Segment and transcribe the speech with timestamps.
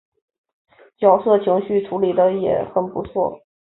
[0.97, 3.45] 角色情绪处理的也很不错